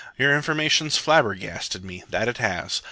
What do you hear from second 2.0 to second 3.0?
that it has.